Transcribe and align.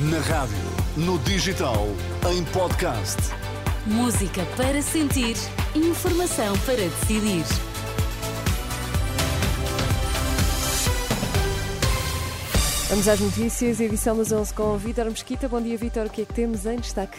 Na 0.00 0.20
rádio, 0.20 0.56
no 0.96 1.18
digital, 1.18 1.88
em 2.30 2.44
podcast. 2.52 3.16
Música 3.84 4.46
para 4.56 4.80
sentir, 4.80 5.34
informação 5.74 6.56
para 6.58 6.76
decidir. 6.76 7.44
Vamos 12.88 13.08
às 13.08 13.18
notícias, 13.18 13.80
edição 13.80 14.16
das 14.16 14.30
11 14.30 14.54
com 14.54 14.74
o 14.74 14.78
Vítor 14.78 15.06
Mesquita. 15.06 15.48
Bom 15.48 15.60
dia, 15.60 15.76
Vítor. 15.76 16.06
O 16.06 16.10
que 16.10 16.22
é 16.22 16.24
que 16.24 16.32
temos 16.32 16.64
em 16.64 16.76
destaque? 16.76 17.18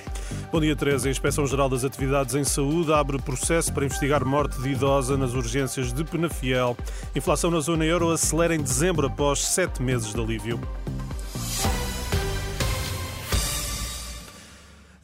Bom 0.49 0.61
dia, 0.61 0.73
Teresa. 0.73 1.09
A 1.09 1.11
Inspeção-Geral 1.11 1.67
das 1.67 1.83
Atividades 1.83 2.33
em 2.33 2.45
Saúde 2.45 2.93
abre 2.93 3.21
processo 3.21 3.73
para 3.73 3.85
investigar 3.85 4.23
morte 4.23 4.57
de 4.61 4.69
idosa 4.69 5.17
nas 5.17 5.33
urgências 5.33 5.91
de 5.91 6.05
Penafiel. 6.05 6.77
Inflação 7.13 7.51
na 7.51 7.59
zona 7.59 7.83
euro 7.83 8.09
acelera 8.09 8.55
em 8.55 8.61
dezembro 8.61 9.05
após 9.05 9.39
sete 9.39 9.81
meses 9.81 10.13
de 10.13 10.19
alívio. 10.21 10.61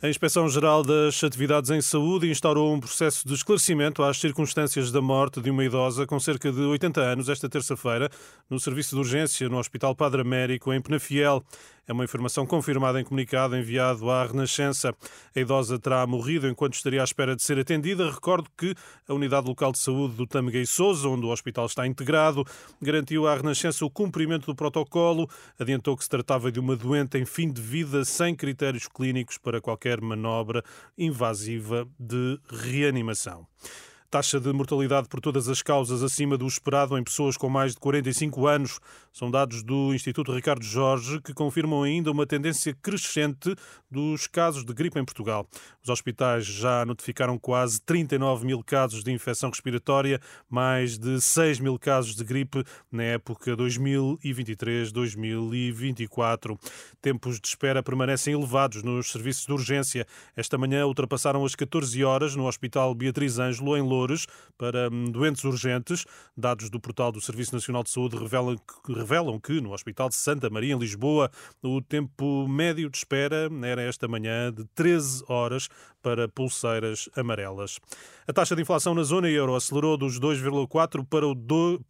A 0.01 0.09
Inspeção-Geral 0.09 0.83
das 0.83 1.23
Atividades 1.23 1.71
em 1.71 1.79
Saúde 1.79 2.29
instaurou 2.29 2.73
um 2.73 2.81
processo 2.81 3.25
de 3.25 3.33
esclarecimento 3.33 4.03
às 4.03 4.17
circunstâncias 4.17 4.91
da 4.91 5.01
morte 5.01 5.41
de 5.41 5.49
uma 5.49 5.63
idosa 5.63 6.05
com 6.05 6.19
cerca 6.19 6.51
de 6.51 6.59
80 6.59 7.01
anos 7.01 7.29
esta 7.29 7.47
terça-feira 7.47 8.09
no 8.49 8.59
serviço 8.59 8.93
de 8.93 8.99
urgência 8.99 9.47
no 9.47 9.57
Hospital 9.57 9.95
Padre 9.95 10.21
Américo, 10.21 10.73
em 10.73 10.81
Penafiel. 10.81 11.43
É 11.87 11.93
uma 11.93 12.03
informação 12.03 12.47
confirmada 12.47 12.99
em 12.99 13.03
comunicado 13.03 13.55
enviado 13.55 14.09
à 14.09 14.25
Renascença. 14.25 14.93
A 15.35 15.39
idosa 15.39 15.77
terá 15.77 16.05
morrido 16.07 16.47
enquanto 16.47 16.73
estaria 16.73 17.01
à 17.01 17.03
espera 17.03 17.35
de 17.35 17.43
ser 17.43 17.59
atendida. 17.59 18.09
Recordo 18.09 18.49
que 18.57 18.73
a 19.07 19.13
Unidade 19.13 19.47
Local 19.47 19.71
de 19.71 19.77
Saúde 19.77 20.15
do 20.15 20.25
Tâmega 20.25 20.65
Sousa, 20.65 21.07
onde 21.07 21.25
o 21.27 21.29
hospital 21.29 21.67
está 21.67 21.85
integrado, 21.85 22.43
garantiu 22.81 23.27
à 23.27 23.35
Renascença 23.35 23.85
o 23.85 23.89
cumprimento 23.89 24.47
do 24.47 24.55
protocolo, 24.55 25.29
adiantou 25.59 25.95
que 25.95 26.03
se 26.03 26.09
tratava 26.09 26.51
de 26.51 26.59
uma 26.59 26.75
doente 26.75 27.19
em 27.19 27.25
fim 27.25 27.51
de 27.51 27.61
vida 27.61 28.03
sem 28.03 28.33
critérios 28.33 28.87
clínicos 28.87 29.37
para 29.37 29.61
qualquer 29.61 29.94
manobra 30.01 30.63
invasiva 30.97 31.87
de 31.99 32.39
reanimação. 32.49 33.45
Taxa 34.15 34.39
de 34.39 34.47
mortalidade 34.53 35.09
por 35.09 35.19
todas 35.19 35.49
as 35.49 35.61
causas 35.61 36.01
acima 36.01 36.37
do 36.37 36.47
esperado 36.47 36.97
em 36.97 37.03
pessoas 37.03 37.35
com 37.35 37.49
mais 37.49 37.73
de 37.73 37.81
45 37.81 38.47
anos. 38.47 38.79
São 39.11 39.29
dados 39.29 39.61
do 39.61 39.93
Instituto 39.93 40.31
Ricardo 40.31 40.63
Jorge 40.63 41.19
que 41.21 41.33
confirmam 41.33 41.83
ainda 41.83 42.09
uma 42.11 42.25
tendência 42.25 42.73
crescente 42.81 43.53
dos 43.91 44.25
casos 44.25 44.63
de 44.63 44.73
gripe 44.73 44.97
em 44.97 45.03
Portugal. 45.03 45.45
Os 45.83 45.89
hospitais 45.89 46.45
já 46.45 46.85
notificaram 46.85 47.37
quase 47.37 47.81
39 47.81 48.45
mil 48.45 48.63
casos 48.63 49.03
de 49.03 49.11
infecção 49.11 49.49
respiratória, 49.49 50.21
mais 50.49 50.97
de 50.97 51.19
6 51.19 51.59
mil 51.59 51.77
casos 51.77 52.15
de 52.15 52.23
gripe 52.23 52.63
na 52.89 53.03
época 53.03 53.51
2023-2024. 53.57 56.57
Tempos 57.01 57.41
de 57.41 57.49
espera 57.49 57.83
permanecem 57.83 58.33
elevados 58.33 58.81
nos 58.81 59.11
serviços 59.11 59.45
de 59.45 59.51
urgência. 59.51 60.07
Esta 60.37 60.57
manhã 60.57 60.85
ultrapassaram 60.85 61.43
as 61.43 61.53
14 61.53 62.01
horas 62.05 62.33
no 62.33 62.47
Hospital 62.47 62.95
Beatriz 62.95 63.39
Ângelo, 63.39 63.75
em 63.75 63.81
Lourdes 63.81 64.04
para 64.57 64.89
hum, 64.89 65.05
doentes 65.11 65.43
urgentes. 65.43 66.05
Dados 66.35 66.69
do 66.69 66.79
portal 66.79 67.11
do 67.11 67.19
Serviço 67.19 67.53
Nacional 67.53 67.83
de 67.83 67.89
Saúde 67.89 68.17
revelam 68.17 68.55
que, 68.57 68.93
revelam 68.93 69.39
que 69.39 69.59
no 69.59 69.73
Hospital 69.73 70.09
de 70.09 70.15
Santa 70.15 70.49
Maria, 70.49 70.73
em 70.73 70.79
Lisboa, 70.79 71.31
o 71.61 71.81
tempo 71.81 72.47
médio 72.47 72.89
de 72.89 72.97
espera 72.97 73.49
era 73.63 73.81
esta 73.81 74.07
manhã 74.07 74.51
de 74.51 74.65
13 74.75 75.23
horas 75.27 75.67
para 76.01 76.27
pulseiras 76.27 77.09
amarelas. 77.15 77.79
A 78.27 78.33
taxa 78.33 78.55
de 78.55 78.61
inflação 78.61 78.93
na 78.93 79.01
zona 79.01 79.27
euro 79.27 79.55
acelerou 79.55 79.97
dos 79.97 80.19
2,4 80.19 81.03
para, 81.03 81.25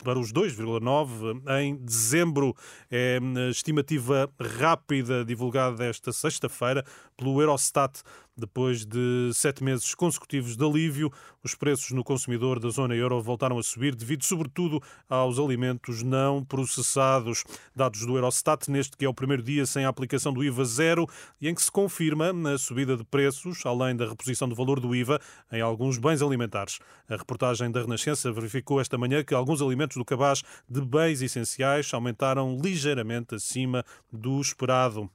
para 0.01 0.17
os 0.17 0.31
2,9 0.31 1.41
em 1.59 1.75
dezembro. 1.75 2.55
É 2.89 3.19
hum, 3.21 3.33
a 3.37 3.49
estimativa 3.49 4.29
rápida 4.39 5.25
divulgada 5.25 5.83
esta 5.85 6.13
sexta-feira 6.13 6.85
pelo 7.17 7.41
Eurostat. 7.41 8.01
Depois 8.37 8.85
de 8.85 9.31
sete 9.33 9.63
meses 9.63 9.95
consecutivos 9.95 10.57
de 10.57 10.65
alívio, 10.65 11.09
os 11.41 11.55
preços 11.55 11.91
no 11.91 12.03
consumidor 12.03 12.59
da 12.59 12.67
zona 12.67 12.93
euro 12.93 13.21
voltaram 13.21 13.57
a 13.57 13.63
subir, 13.63 13.95
devido 13.95 14.25
sobretudo 14.25 14.83
aos 15.09 15.39
alimentos 15.39 16.03
não 16.03 16.43
processados. 16.43 17.45
Dados 17.73 18.05
do 18.05 18.17
Eurostat, 18.17 18.69
neste 18.69 18.97
que 18.97 19.05
é 19.05 19.07
o 19.07 19.13
primeiro 19.13 19.41
dia 19.41 19.65
sem 19.65 19.85
a 19.85 19.87
aplicação 19.89 20.33
do 20.33 20.43
IVA 20.43 20.65
zero 20.65 21.07
e 21.39 21.47
em 21.47 21.55
que 21.55 21.63
se 21.63 21.71
confirma 21.71 22.33
a 22.53 22.57
subida 22.57 22.97
de 22.97 23.05
preços, 23.05 23.65
além 23.65 23.95
da 23.95 24.05
reposição 24.05 24.49
do 24.49 24.55
valor 24.55 24.81
do 24.81 24.93
IVA 24.93 25.21
em 25.49 25.61
alguns 25.61 25.97
bens 25.97 26.21
alimentares. 26.21 26.79
A 27.07 27.15
reportagem 27.15 27.71
da 27.71 27.83
Renascença 27.83 28.33
verificou 28.33 28.81
esta 28.81 28.97
manhã 28.97 29.23
que 29.23 29.33
alguns 29.33 29.61
alimentos 29.61 29.95
do 29.95 30.03
cabaz 30.03 30.43
de 30.67 30.81
bens 30.81 31.21
essenciais 31.21 31.89
aumentaram 31.93 32.57
ligeiramente 32.61 33.35
acima 33.35 33.85
do 34.11 34.41
esperado. 34.41 35.09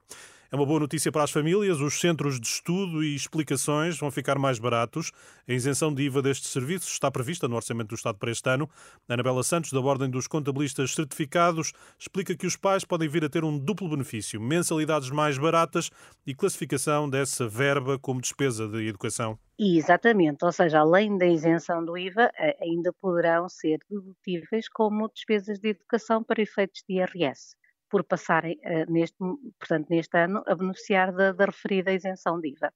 É 0.53 0.57
uma 0.57 0.67
boa 0.67 0.81
notícia 0.81 1.13
para 1.13 1.23
as 1.23 1.31
famílias. 1.31 1.79
Os 1.79 2.01
centros 2.01 2.41
de 2.41 2.47
estudo 2.49 3.05
e 3.05 3.15
explicações 3.15 3.97
vão 3.97 4.11
ficar 4.11 4.37
mais 4.37 4.59
baratos. 4.59 5.13
A 5.49 5.53
isenção 5.53 5.95
de 5.95 6.03
IVA 6.03 6.23
destes 6.23 6.51
serviços 6.51 6.91
está 6.91 7.09
prevista 7.09 7.47
no 7.47 7.55
Orçamento 7.55 7.91
do 7.91 7.95
Estado 7.95 8.19
para 8.19 8.33
este 8.33 8.51
ano. 8.51 8.69
Anabela 9.09 9.45
Santos, 9.45 9.73
da 9.73 9.79
Ordem 9.79 10.11
dos 10.11 10.27
Contabilistas 10.27 10.93
Certificados, 10.93 11.73
explica 11.97 12.35
que 12.35 12.49
os 12.49 12.57
pais 12.57 12.85
podem 12.85 13.09
vir 13.09 13.25
a 13.25 13.29
ter 13.29 13.45
um 13.45 13.57
duplo 13.57 13.89
benefício: 13.89 14.41
mensalidades 14.41 15.09
mais 15.11 15.39
baratas 15.39 15.89
e 16.27 16.35
classificação 16.35 17.09
dessa 17.09 17.47
verba 17.47 17.97
como 17.97 18.21
despesa 18.21 18.67
de 18.67 18.89
educação. 18.89 19.39
Exatamente, 19.57 20.45
ou 20.45 20.51
seja, 20.51 20.81
além 20.81 21.17
da 21.17 21.27
isenção 21.27 21.85
do 21.85 21.97
IVA, 21.97 22.29
ainda 22.61 22.93
poderão 23.01 23.49
ser 23.49 23.79
dedutíveis 23.89 24.69
como 24.69 25.09
despesas 25.15 25.61
de 25.61 25.69
educação 25.69 26.25
para 26.25 26.43
efeitos 26.43 26.83
de 26.89 26.97
IRS 26.97 27.55
por 27.91 28.03
passarem, 28.05 28.57
eh, 28.63 28.87
neste, 28.95 29.19
portanto, 29.59 29.89
neste 29.91 30.17
ano, 30.27 30.39
a 30.47 30.55
beneficiar 30.55 31.09
da, 31.19 31.33
da 31.33 31.47
referida 31.47 31.93
isenção 31.93 32.41
de 32.41 32.49
IVA. 32.55 32.71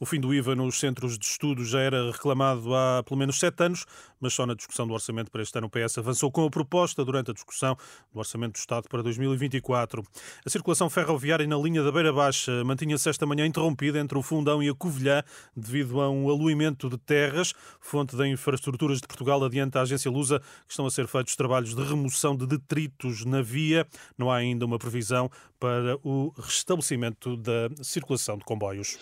O 0.00 0.06
fim 0.06 0.20
do 0.20 0.32
IVA 0.34 0.54
nos 0.54 0.78
centros 0.78 1.18
de 1.18 1.24
estudo 1.24 1.64
já 1.64 1.80
era 1.80 2.10
reclamado 2.10 2.74
há 2.74 3.02
pelo 3.02 3.18
menos 3.18 3.38
sete 3.38 3.62
anos, 3.62 3.84
mas 4.20 4.34
só 4.34 4.46
na 4.46 4.54
discussão 4.54 4.86
do 4.86 4.94
orçamento 4.94 5.30
para 5.30 5.42
este 5.42 5.56
ano 5.58 5.66
o 5.66 5.70
PS 5.70 5.98
avançou 5.98 6.30
com 6.30 6.44
a 6.44 6.50
proposta 6.50 7.04
durante 7.04 7.30
a 7.30 7.34
discussão 7.34 7.76
do 8.12 8.18
orçamento 8.18 8.54
do 8.54 8.58
Estado 8.58 8.88
para 8.88 9.02
2024. 9.02 10.04
A 10.44 10.50
circulação 10.50 10.88
ferroviária 10.88 11.46
na 11.46 11.56
linha 11.56 11.82
da 11.82 11.92
Beira 11.92 12.12
Baixa 12.12 12.64
mantinha-se 12.64 13.08
esta 13.08 13.26
manhã 13.26 13.46
interrompida 13.46 13.98
entre 13.98 14.16
o 14.18 14.22
Fundão 14.22 14.62
e 14.62 14.68
a 14.68 14.74
Covilhã 14.74 15.22
devido 15.56 16.00
a 16.00 16.10
um 16.10 16.28
aluimento 16.28 16.88
de 16.88 16.98
terras. 16.98 17.54
Fonte 17.80 18.16
da 18.16 18.26
Infraestruturas 18.26 19.00
de 19.00 19.06
Portugal 19.06 19.42
adianta 19.44 19.78
a 19.78 19.82
agência 19.82 20.10
Lusa 20.10 20.40
que 20.66 20.70
estão 20.70 20.86
a 20.86 20.90
ser 20.90 21.06
feitos 21.06 21.36
trabalhos 21.36 21.74
de 21.74 21.82
remoção 21.82 22.36
de 22.36 22.46
detritos 22.46 23.24
na 23.24 23.42
via. 23.42 23.86
Não 24.16 24.30
há 24.30 24.36
ainda 24.36 24.64
uma 24.64 24.78
previsão 24.78 25.30
para 25.58 25.96
o 26.02 26.32
restabelecimento 26.36 27.36
da 27.36 27.70
circulação 27.82 28.36
de 28.36 28.44
comboios. 28.44 28.98